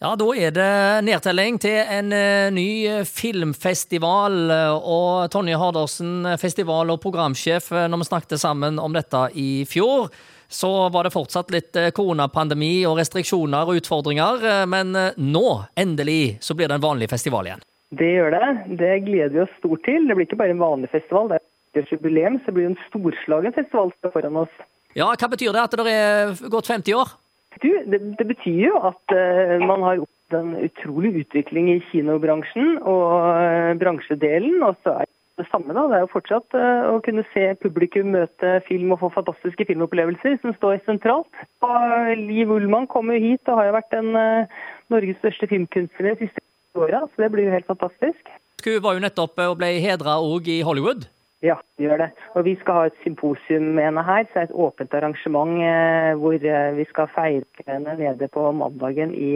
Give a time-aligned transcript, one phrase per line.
[0.00, 4.38] Ja, da er det nedtelling til en eh, ny eh, filmfestival.
[4.80, 10.08] Og Tonje Hardersen, festival- og programsjef, eh, når vi snakket sammen om dette i fjor,
[10.48, 14.64] så var det fortsatt litt koronapandemi og restriksjoner og utfordringer.
[14.72, 15.46] Men nå,
[15.78, 17.62] endelig, så blir det en vanlig festival igjen.
[17.92, 18.50] Det gjør det.
[18.80, 20.08] Det gleder vi oss stort til.
[20.08, 21.28] Det blir ikke bare en vanlig festival.
[21.28, 24.60] Det er et jubileum, så det blir en storslagen festival foran oss.
[24.96, 27.18] Ja, Hva betyr det at det er gått 50 år?
[27.58, 32.78] Du, det, det, betyr jo at uh, man har opplevd en utrolig utvikling i kinobransjen
[32.78, 34.62] og uh, bransjedelen.
[34.62, 35.88] Og så er det samme, da.
[35.90, 40.38] Det er jo fortsatt uh, å kunne se publikum møte film og få fantastiske filmopplevelser
[40.44, 41.42] som står sentralt.
[41.66, 44.12] Og Liv Ullmann kommer jo hit og har jo vært en
[44.90, 46.46] Norges største filmkunstner de siste
[46.78, 48.36] åra, så det blir jo helt fantastisk.
[48.62, 51.08] Hun var jo nettopp og ble hedra òg i Hollywood.
[51.42, 52.10] Ja, vi gjør det.
[52.36, 54.26] Og vi skal ha et symposium med henne her.
[54.28, 58.50] Så det er et åpent arrangement eh, hvor eh, vi skal feire henne nede på
[58.52, 59.32] mandagen i,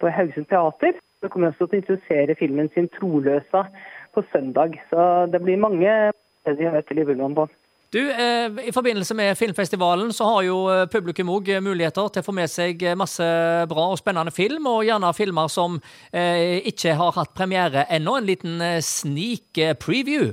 [0.00, 0.98] på Haugesund Teater.
[1.20, 3.68] Så kommer vi også til å introdusere filmen sin 'Troløsa'
[4.14, 4.80] på søndag.
[4.90, 6.12] Så det blir mange
[6.44, 7.46] vi har vært i Bullmann på.
[7.94, 12.26] Du, eh, I forbindelse med filmfestivalen så har jo eh, publikum òg muligheter til å
[12.26, 13.22] få med seg masse
[13.70, 15.78] bra og spennende film, og gjerne filmer som
[16.10, 18.16] eh, ikke har hatt premiere ennå.
[18.18, 20.32] En liten eh, sneak preview.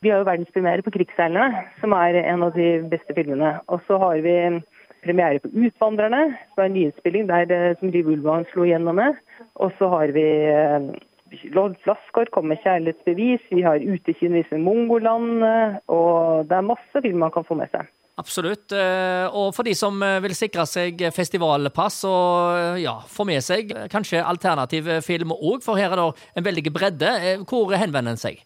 [0.00, 3.50] Vi har jo verdenspremiere på 'Krigsseilerne', som er en av de beste filmene.
[3.68, 4.32] Og så har vi
[5.04, 9.20] premiere på 'Utvandrerne', som er en nyinnspilling der eh, som Liv Ullmann slo gjennom med.
[9.60, 10.88] Og så har vi eh,
[11.52, 15.44] Lodd Flaskår kommer med 'Kjærlighetsbevis', vi har Utekino med Mongoland,
[15.88, 17.84] og det er masse film man kan få med seg.
[18.16, 18.72] Absolutt.
[18.72, 24.24] Eh, og for de som vil sikre seg festivalpass og ja, få med seg kanskje
[24.24, 27.10] alternativ film òg, for her er det en veldig bredde,
[27.44, 28.40] hvor henvender en seg?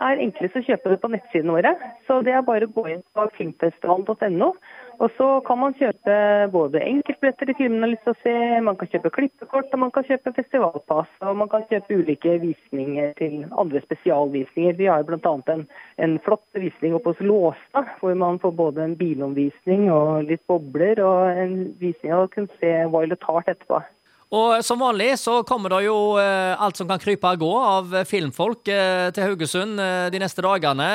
[0.00, 1.74] Er enklest å kjøpe det på nettsidene våre.
[2.08, 4.54] Så det er bare å gå inn på filmfestivalen.no.
[5.00, 6.14] Og så kan man kjøpe
[6.52, 8.34] både enkeltbilletter til filmene har lyst til å se,
[8.64, 11.12] man kan kjøpe klippekort og man kan kjøpe festivalpass.
[11.24, 14.76] Og man kan kjøpe ulike visninger til andre spesialvisninger.
[14.80, 15.36] Vi har bl.a.
[15.54, 15.64] En,
[16.04, 21.00] en flott visning oppe hos Låstad, hvor man får både en bilomvisning og litt bobler,
[21.04, 23.84] og en visning av å kunne se Violet Heart etterpå.
[24.30, 27.94] Og som vanlig så kommer det jo eh, alt som kan krype og gå av
[28.06, 30.86] filmfolk eh, til Haugesund eh, de neste dagene.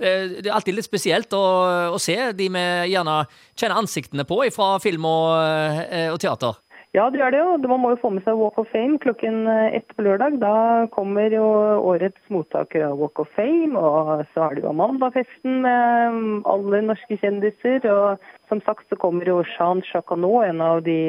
[0.00, 1.44] Det er alltid litt spesielt å,
[1.92, 6.56] å se de vi gjerne kjenner ansiktene på fra film og, og teater.
[6.96, 7.52] Ja, det gjør det jo.
[7.68, 10.38] Man må jo få med seg Walk of Fame klokken ett på lørdag.
[10.42, 10.56] Da
[10.94, 11.44] kommer jo
[11.90, 13.74] årets mottaker av Walk of Fame.
[13.74, 17.82] Og så har du Amanda-festen med alle norske kjendiser.
[17.90, 21.00] Og som sagt så kommer jo Jean Chacanot, en av de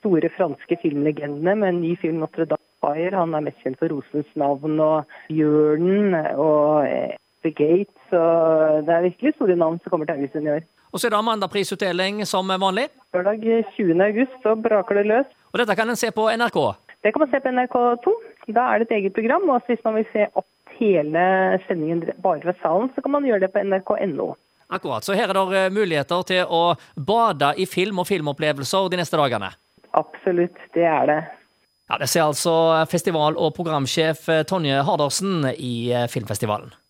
[0.00, 3.16] store franske filmlegendene med en ny film 'Notre Dame Fire'.
[3.16, 7.96] Han er mest kjent for 'Rosens navn' og 'Bjørnen' og eh, 'The Gate'.
[8.10, 8.20] Så
[8.86, 10.64] det er virkelig store navn som kommer til Haugesund i år.
[10.92, 12.88] Og så er det Amanda-prisutdeling som vanlig?
[13.14, 13.44] Lørdag
[13.76, 14.02] 20.
[14.02, 15.28] august så braker det løs.
[15.52, 16.58] Og dette kan en se på NRK?
[17.02, 18.14] Det kan man se på NRK2.
[18.54, 19.48] Da er det et eget program.
[19.48, 20.46] Og hvis man vil se opp
[20.80, 21.24] hele
[21.68, 24.34] sendingen bare fra salen, så kan man gjøre det på nrk.no.
[24.70, 25.04] Akkurat.
[25.04, 29.50] Så her er det muligheter til å bade i film og filmopplevelser de neste dagene?
[29.98, 31.20] Absolutt, det er det.
[31.90, 32.52] Ja, Det sier altså
[32.86, 36.70] festival- og programsjef Tonje Hardersen i eh, filmfestivalen.